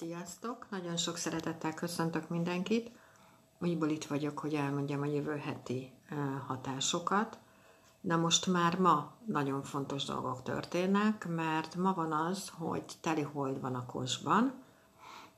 [0.00, 0.66] Sziasztok!
[0.70, 2.90] Nagyon sok szeretettel köszöntök mindenkit.
[3.58, 5.92] Úgyból itt vagyok, hogy elmondjam a jövő heti
[6.46, 7.38] hatásokat.
[8.00, 13.60] De most már ma nagyon fontos dolgok történnek, mert ma van az, hogy teli hold
[13.60, 14.52] van a kosban,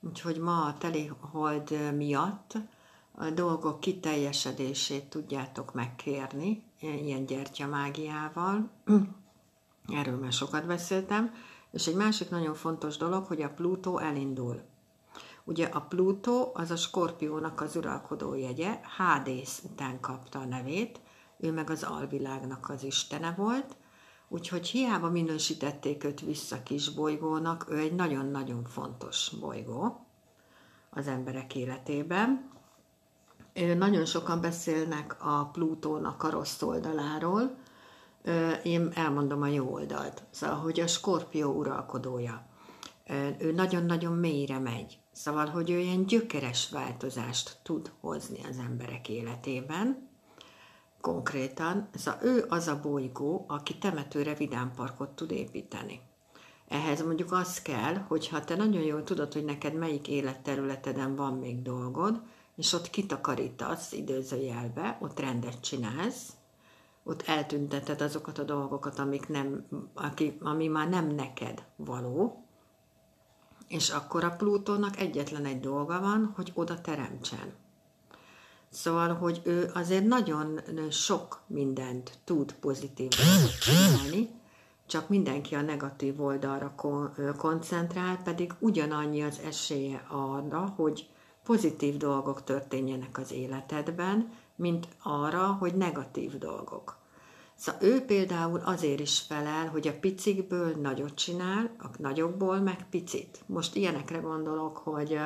[0.01, 2.59] úgyhogy ma a teli hold miatt
[3.15, 8.71] a dolgok kiteljesedését tudjátok megkérni, ilyen gyertyamágiával.
[9.89, 11.35] Erről már sokat beszéltem
[11.73, 14.63] és egy másik nagyon fontos dolog, hogy a Plutó elindul.
[15.45, 21.01] Ugye a Plutó az a Skorpiónak az uralkodó jegye, Hádész után kapta a nevét,
[21.39, 23.77] ő meg az alvilágnak az istene volt,
[24.29, 30.07] úgyhogy hiába minősítették őt vissza kis bolygónak, ő egy nagyon-nagyon fontos bolygó
[30.91, 32.51] az emberek életében.
[33.77, 37.57] Nagyon sokan beszélnek a Plutónak a rossz oldaláról,
[38.63, 40.23] én elmondom a jó oldalt.
[40.31, 42.47] Szóval, hogy a skorpió uralkodója.
[43.39, 44.99] Ő nagyon-nagyon mélyre megy.
[45.13, 50.09] Szóval, hogy ő ilyen gyökeres változást tud hozni az emberek életében.
[51.01, 56.01] Konkrétan, szóval ő az a bolygó, aki temetőre vidámparkot tud építeni.
[56.69, 61.33] Ehhez mondjuk az kell, hogy ha te nagyon jól tudod, hogy neked melyik életterületeden van
[61.33, 62.23] még dolgod,
[62.57, 66.33] és ott kitakarítasz időzőjelbe, ott rendet csinálsz,
[67.05, 72.45] ott eltünteted azokat a dolgokat, amik nem, aki, ami már nem neked való,
[73.69, 77.53] és akkor a Plutónak egyetlen egy dolga van, hogy oda teremtsen.
[78.69, 83.09] Szóval, hogy ő azért nagyon sok mindent tud pozitív
[83.61, 84.29] csinálni,
[84.87, 86.75] csak mindenki a negatív oldalra
[87.37, 91.09] koncentrál, pedig ugyanannyi az esélye arra, hogy
[91.45, 96.97] pozitív dolgok történjenek az életedben, mint arra, hogy negatív dolgok.
[97.55, 103.43] Szóval ő például azért is felel, hogy a picikből nagyot csinál, a nagyokból meg picit.
[103.47, 105.19] Most ilyenekre gondolok, hogy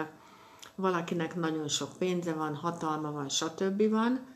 [0.75, 3.91] valakinek nagyon sok pénze van, hatalma van, stb.
[3.91, 4.27] van,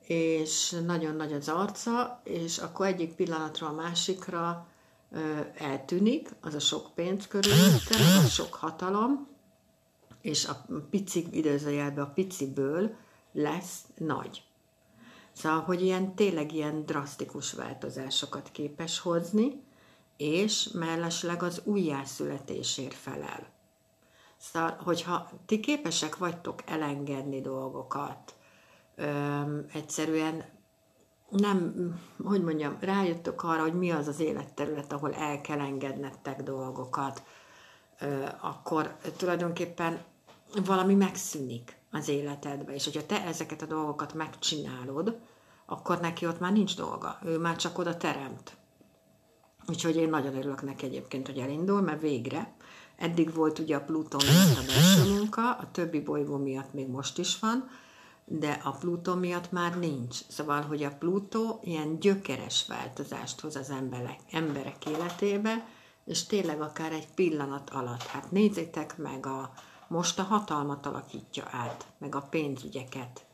[0.00, 4.66] és nagyon nagy az arca, és akkor egyik pillanatra a másikra
[5.54, 9.28] eltűnik, az a sok pénz körülötte, a sok hatalom,
[10.20, 12.94] és a pici időzőjelben a piciből
[13.32, 14.47] lesz nagy.
[15.38, 19.62] Szóval, hogy ilyen tényleg ilyen drasztikus változásokat képes hozni,
[20.16, 23.46] és mellesleg az újjászületésért felel.
[24.36, 28.34] Szóval, hogyha ti képesek vagytok elengedni dolgokat,
[28.96, 30.44] öm, egyszerűen
[31.28, 31.74] nem,
[32.24, 37.22] hogy mondjam, rájöttök arra, hogy mi az az életterület, ahol el kell engednettek dolgokat,
[38.00, 40.04] ö, akkor tulajdonképpen
[40.64, 45.18] valami megszűnik az életedbe, és hogyha te ezeket a dolgokat megcsinálod,
[45.66, 48.56] akkor neki ott már nincs dolga, ő már csak oda teremt.
[49.66, 52.52] Úgyhogy én nagyon örülök neki egyébként, hogy elindul, mert végre.
[52.96, 57.18] Eddig volt ugye a Pluton miatt a belső munka, a többi bolygó miatt még most
[57.18, 57.68] is van,
[58.24, 60.16] de a Plutó miatt már nincs.
[60.28, 65.66] Szóval, hogy a Plutó ilyen gyökeres változást hoz az emberek, emberek életébe,
[66.04, 68.02] és tényleg akár egy pillanat alatt.
[68.02, 69.52] Hát nézzétek meg, a,
[69.88, 73.26] most a hatalmat alakítja át, meg a pénzügyeket.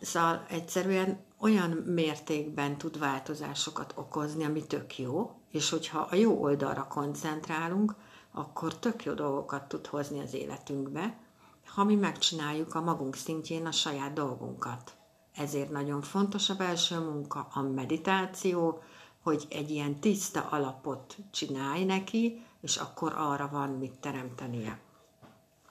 [0.00, 6.86] Szóval egyszerűen olyan mértékben tud változásokat okozni, ami tök jó, és hogyha a jó oldalra
[6.86, 7.94] koncentrálunk,
[8.32, 11.18] akkor tök jó dolgokat tud hozni az életünkbe,
[11.66, 14.94] ha mi megcsináljuk a magunk szintjén a saját dolgunkat.
[15.34, 18.82] Ezért nagyon fontos a belső munka, a meditáció,
[19.22, 24.80] hogy egy ilyen tiszta alapot csinálj neki, és akkor arra van mit teremtenie.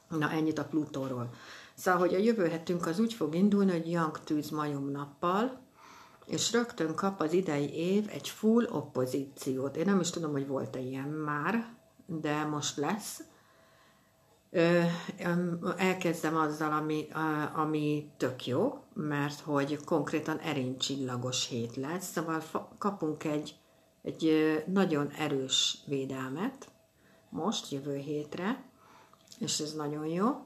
[0.10, 1.30] Na, ennyit a Plutóról.
[1.74, 5.62] Szóval, hogy a jövő hetünk az úgy fog indulni, hogy Young tűz majom nappal,
[6.26, 9.76] és rögtön kap az idei év egy full oppozíciót.
[9.76, 11.74] Én nem is tudom, hogy volt-e ilyen már,
[12.06, 13.24] de most lesz.
[14.52, 14.82] Ö,
[15.78, 17.08] elkezdem azzal, ami,
[17.56, 22.44] ami tök jó, mert hogy konkrétan erénycsillagos hét lesz, szóval
[22.78, 23.56] kapunk egy,
[24.02, 26.72] egy nagyon erős védelmet
[27.30, 28.69] most, jövő hétre,
[29.40, 30.46] és ez nagyon jó.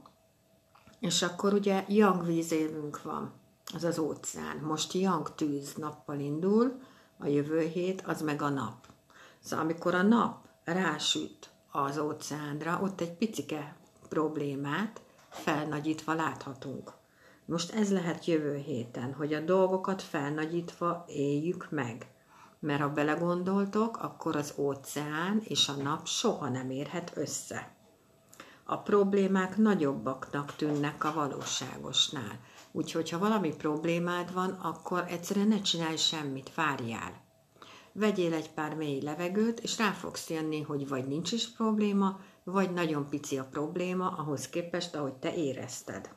[0.99, 3.31] És akkor ugye Yang vízélünk van,
[3.73, 4.57] az az óceán.
[4.57, 6.79] Most Yang tűz nappal indul,
[7.17, 8.87] a jövő hét, az meg a nap.
[9.39, 13.75] Szóval amikor a nap rásüt az óceánra, ott egy picike
[14.09, 16.93] problémát felnagyítva láthatunk.
[17.45, 22.07] Most ez lehet jövő héten, hogy a dolgokat felnagyítva éljük meg.
[22.59, 27.72] Mert ha belegondoltok, akkor az óceán és a nap soha nem érhet össze
[28.73, 32.39] a problémák nagyobbaknak tűnnek a valóságosnál.
[32.71, 37.21] Úgyhogy, ha valami problémád van, akkor egyszerűen ne csinálj semmit, várjál.
[37.91, 42.71] Vegyél egy pár mély levegőt, és rá fogsz jönni, hogy vagy nincs is probléma, vagy
[42.73, 46.09] nagyon pici a probléma ahhoz képest, ahogy te érezted.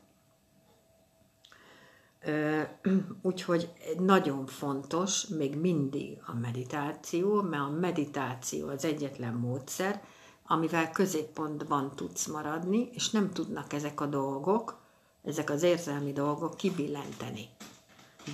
[3.22, 10.02] Úgyhogy nagyon fontos még mindig a meditáció, mert a meditáció az egyetlen módszer,
[10.46, 14.78] amivel középpontban tudsz maradni, és nem tudnak ezek a dolgok,
[15.24, 17.48] ezek az érzelmi dolgok kibillenteni.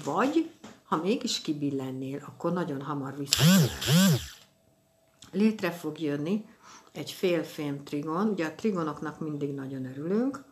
[0.04, 0.50] Vagy,
[0.84, 3.42] ha mégis kibillennél, akkor nagyon hamar vissza.
[5.30, 6.44] Létre fog jönni
[6.92, 10.44] egy félfém trigon, ugye a trigonoknak mindig nagyon örülünk,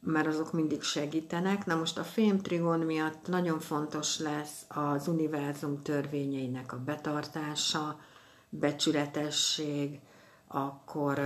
[0.00, 1.66] mert azok mindig segítenek.
[1.66, 8.00] Na most a fémtrigon miatt nagyon fontos lesz az univerzum törvényeinek a betartása,
[8.48, 10.00] becsületesség,
[10.48, 11.20] akkor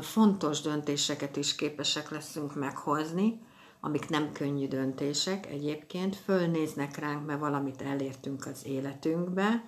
[0.00, 3.40] fontos döntéseket is képesek leszünk meghozni,
[3.80, 9.64] amik nem könnyű döntések egyébként, fölnéznek ránk, mert valamit elértünk az életünkbe,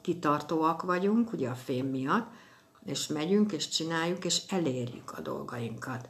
[0.00, 2.30] kitartóak vagyunk, ugye a fém miatt,
[2.84, 6.08] és megyünk, és csináljuk, és elérjük a dolgainkat.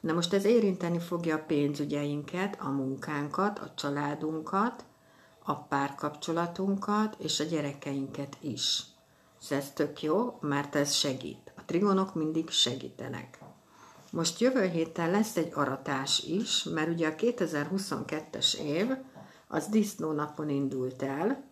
[0.00, 4.84] Na most ez érinteni fogja a pénzügyeinket, a munkánkat, a családunkat,
[5.44, 8.82] a párkapcsolatunkat és a gyerekeinket is.
[9.40, 11.52] És ez tök jó, mert ez segít.
[11.56, 13.38] A trigonok mindig segítenek.
[14.10, 18.90] Most jövő héten lesz egy aratás is, mert ugye a 2022-es év
[19.48, 21.44] az disznónapon indult el,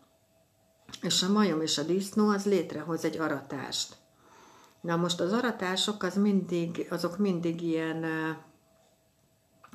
[1.02, 3.96] és a majom és a disznó az létrehoz egy aratást.
[4.80, 8.04] Na most az aratások az mindig, azok mindig ilyen,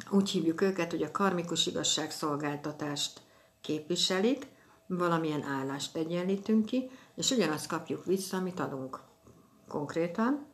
[0.09, 3.21] úgy hívjuk őket, hogy a karmikus igazságszolgáltatást
[3.61, 4.47] képviselik,
[4.87, 8.99] valamilyen állást egyenlítünk ki, és ugyanazt kapjuk vissza, amit adunk
[9.67, 10.45] konkrétan.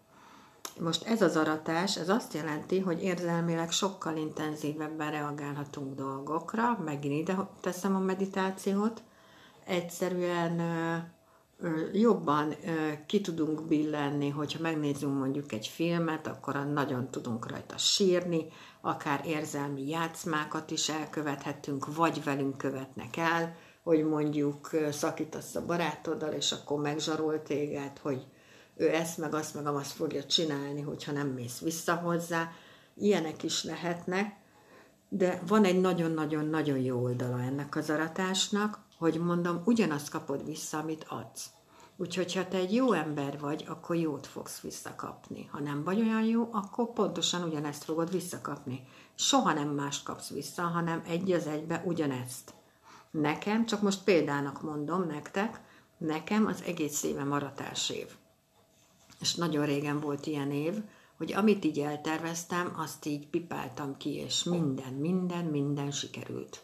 [0.79, 7.49] Most ez az aratás, ez azt jelenti, hogy érzelmileg sokkal intenzívebben reagálhatunk dolgokra, megint ide
[7.61, 9.01] teszem a meditációt,
[9.65, 10.61] egyszerűen
[11.93, 12.55] jobban
[13.05, 18.45] ki tudunk billenni, hogyha megnézzünk mondjuk egy filmet, akkor nagyon tudunk rajta sírni,
[18.81, 26.51] akár érzelmi játszmákat is elkövethetünk, vagy velünk követnek el, hogy mondjuk szakítasz a barátoddal, és
[26.51, 28.27] akkor megzsarol téged, hogy
[28.75, 32.51] ő ezt meg azt meg azt fogja csinálni, hogyha nem mész vissza hozzá.
[32.95, 34.35] Ilyenek is lehetnek,
[35.09, 41.05] de van egy nagyon-nagyon-nagyon jó oldala ennek az aratásnak, hogy mondom, ugyanazt kapod vissza, amit
[41.09, 41.49] adsz.
[41.97, 45.49] Úgyhogy, ha te egy jó ember vagy, akkor jót fogsz visszakapni.
[45.51, 48.87] Ha nem vagy olyan jó, akkor pontosan ugyanezt fogod visszakapni.
[49.15, 52.53] Soha nem mást kapsz vissza, hanem egy az egybe ugyanezt.
[53.11, 55.61] Nekem, csak most példának mondom nektek,
[55.97, 58.07] nekem az egész éve maratás év.
[59.19, 60.83] És nagyon régen volt ilyen év,
[61.17, 66.63] hogy amit így elterveztem, azt így pipáltam ki, és minden, minden, minden sikerült.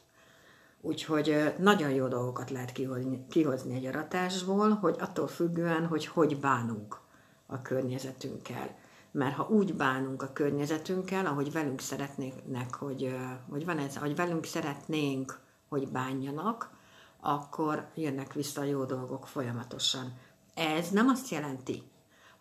[0.82, 7.00] Úgyhogy nagyon jó dolgokat lehet kihozni, kihozni egy aratásból, hogy attól függően, hogy hogy bánunk
[7.46, 8.76] a környezetünkkel.
[9.12, 13.16] Mert ha úgy bánunk a környezetünkkel, ahogy velünk szeretnének, hogy,
[13.50, 15.40] hogy van ez, hogy velünk szeretnénk,
[15.70, 16.70] hogy bánjanak,
[17.20, 20.14] akkor jönnek vissza a jó dolgok folyamatosan.
[20.54, 21.84] Ez nem azt jelenti,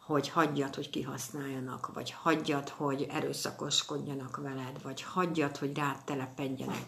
[0.06, 6.86] hogy hagyjad, hogy kihasználjanak, vagy hagyjad, hogy erőszakoskodjanak veled, vagy hagyjad, hogy rád telepedjenek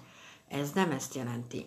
[0.49, 1.67] ez nem ezt jelenti.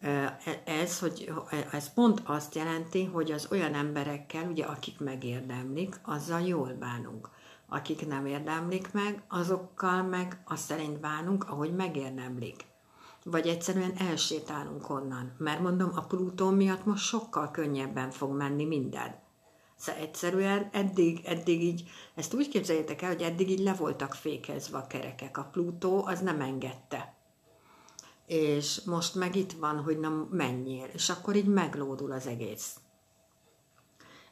[0.00, 1.32] E, ez, hogy,
[1.72, 7.28] ez pont azt jelenti, hogy az olyan emberekkel, ugye, akik megérdemlik, azzal jól bánunk.
[7.68, 12.64] Akik nem érdemlik meg, azokkal meg azt szerint bánunk, ahogy megérdemlik.
[13.30, 15.34] Vagy egyszerűen elsétálunk onnan.
[15.38, 19.24] Mert mondom, a Plutó miatt most sokkal könnyebben fog menni minden.
[19.76, 24.78] Szóval egyszerűen eddig, eddig így, ezt úgy képzeljétek el, hogy eddig így le voltak fékezve
[24.78, 25.38] a kerekek.
[25.38, 27.16] A Plutó az nem engedte
[28.26, 32.76] és most meg itt van, hogy nem menjél, és akkor így meglódul az egész.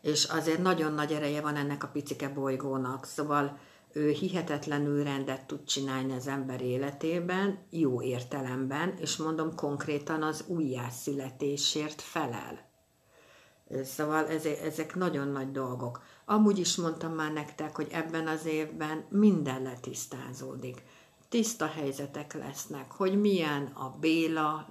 [0.00, 3.58] És azért nagyon nagy ereje van ennek a picike bolygónak, szóval
[3.94, 12.00] ő hihetetlenül rendet tud csinálni az ember életében, jó értelemben, és mondom konkrétan az újjászületésért
[12.00, 12.72] felel.
[13.84, 14.26] Szóval
[14.64, 16.02] ezek nagyon nagy dolgok.
[16.24, 20.82] Amúgy is mondtam már nektek, hogy ebben az évben minden letisztázódik
[21.28, 24.68] tiszta helyzetek lesznek, hogy milyen a Béla,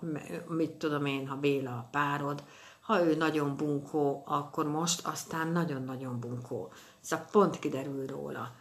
[0.47, 2.43] mit tudom én, ha Béla a párod,
[2.81, 6.71] ha ő nagyon bunkó, akkor most aztán nagyon-nagyon bunkó.
[7.01, 8.51] Szóval pont kiderül róla.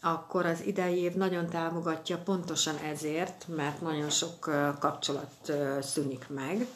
[0.00, 4.40] Akkor az idei év nagyon támogatja pontosan ezért, mert nagyon sok
[4.78, 6.66] kapcsolat szűnik meg,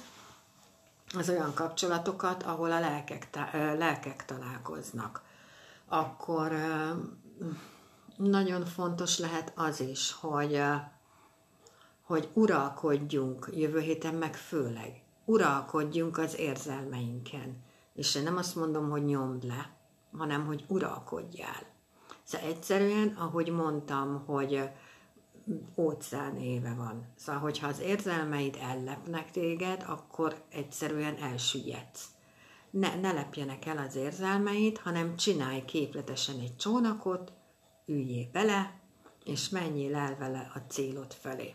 [1.14, 5.22] az olyan kapcsolatokat, ahol a lelkek, lelkek találkoznak.
[5.88, 6.52] Akkor
[8.16, 10.62] nagyon fontos lehet az is, hogy,
[12.02, 17.62] hogy uralkodjunk, jövő héten meg főleg, uralkodjunk az érzelmeinken.
[17.94, 19.70] És én nem azt mondom, hogy nyomd le,
[20.16, 21.71] hanem hogy uralkodjál.
[22.24, 24.70] Szóval egyszerűen, ahogy mondtam, hogy
[25.76, 27.12] óceán éve van.
[27.16, 32.08] Szóval, hogyha az érzelmeid ellepnek téged, akkor egyszerűen elsüllyedsz.
[32.70, 37.32] Ne, ne lepjenek el az érzelmeid, hanem csinálj képletesen egy csónakot,
[37.86, 38.80] üljél bele,
[39.24, 41.54] és menjél el vele a célod felé.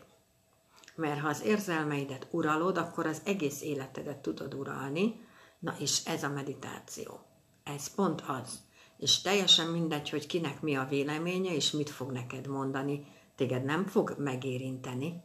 [0.94, 5.26] Mert ha az érzelmeidet uralod, akkor az egész életedet tudod uralni,
[5.58, 7.20] na és ez a meditáció.
[7.64, 8.66] Ez pont az.
[8.98, 13.86] És teljesen mindegy, hogy kinek mi a véleménye, és mit fog neked mondani, téged nem
[13.86, 15.22] fog megérinteni,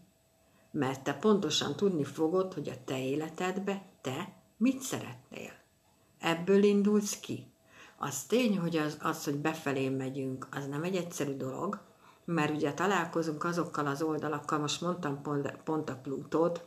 [0.71, 5.51] mert te pontosan tudni fogod, hogy a te életedbe te mit szeretnél.
[6.19, 7.51] Ebből indulsz ki.
[7.97, 11.81] Az tény, hogy az, az, hogy befelé megyünk, az nem egy egyszerű dolog,
[12.25, 16.65] mert ugye találkozunk azokkal az oldalakkal, most mondtam pont, pont a Plutót,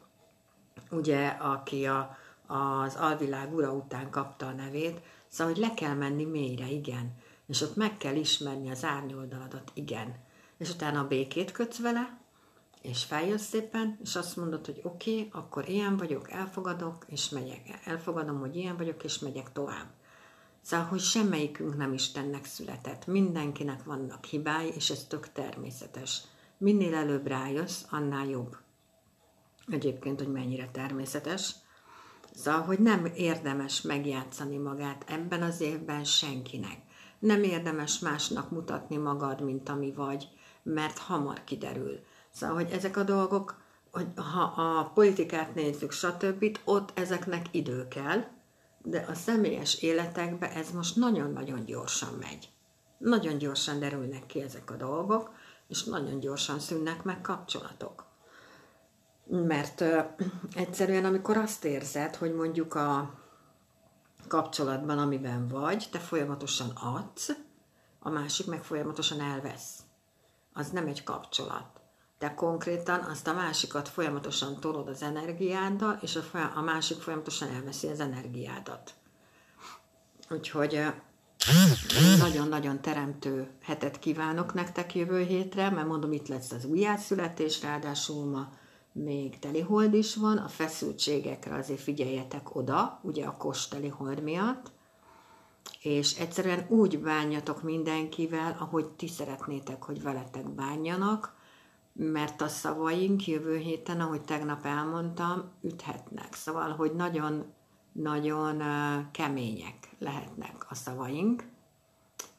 [0.91, 5.01] ugye, aki a, az alvilág ura után kapta a nevét,
[5.37, 7.15] szóval, hogy le kell menni mélyre, igen,
[7.47, 10.17] és ott meg kell ismerni az árnyoldaladat, igen,
[10.59, 12.19] és utána a békét kötsz vele,
[12.83, 17.81] és feljössz szépen, és azt mondod, hogy oké, okay, akkor ilyen vagyok, elfogadok, és megyek.
[17.85, 19.87] Elfogadom, hogy ilyen vagyok, és megyek tovább.
[20.61, 23.07] Szóval, hogy semmelyikünk nem Istennek született.
[23.07, 26.23] Mindenkinek vannak hibái, és ez tök természetes.
[26.59, 28.57] Minél előbb rájössz, annál jobb.
[29.67, 31.55] Egyébként, hogy mennyire természetes.
[32.37, 36.79] Szóval, hogy nem érdemes megjátszani magát ebben az évben senkinek.
[37.19, 40.29] Nem érdemes másnak mutatni magad, mint ami vagy,
[40.63, 42.01] mert hamar kiderül.
[42.31, 43.61] Szóval, hogy ezek a dolgok,
[43.93, 48.25] hogy ha a politikát nézzük, stb., ott ezeknek idő kell,
[48.83, 52.49] de a személyes életekbe ez most nagyon-nagyon gyorsan megy.
[52.99, 55.31] Nagyon gyorsan derülnek ki ezek a dolgok,
[55.69, 58.06] és nagyon gyorsan szűnnek meg kapcsolatok.
[59.27, 60.01] Mert ö,
[60.55, 63.15] egyszerűen, amikor azt érzed, hogy mondjuk a
[64.29, 67.31] kapcsolatban, amiben vagy, te folyamatosan adsz,
[67.99, 69.79] a másik meg folyamatosan elvesz.
[70.53, 71.67] Az nem egy kapcsolat.
[72.19, 77.89] Te konkrétan azt a másikat folyamatosan tolod az energiáddal, és a, a másik folyamatosan elveszi
[77.89, 78.95] az energiádat.
[80.31, 80.87] Úgyhogy
[82.19, 88.49] nagyon-nagyon teremtő hetet kívánok nektek jövő hétre, mert mondom, itt lesz az újjászületés, ráadásul ma
[89.05, 94.71] még telihold is van, a feszültségekre azért figyeljetek oda, ugye a kos telihold miatt,
[95.83, 101.35] és egyszerűen úgy bánjatok mindenkivel, ahogy ti szeretnétek, hogy veletek bánjanak,
[101.93, 106.35] mert a szavaink jövő héten, ahogy tegnap elmondtam, üthetnek.
[106.35, 107.45] Szóval, hogy nagyon,
[107.93, 108.63] nagyon
[109.11, 111.49] kemények lehetnek a szavaink,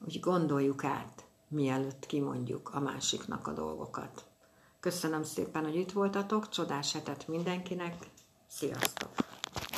[0.06, 4.27] úgy gondoljuk át, mielőtt kimondjuk a másiknak a dolgokat.
[4.88, 7.94] Köszönöm szépen, hogy itt voltatok, csodás hetet mindenkinek,
[8.48, 9.10] sziasztok!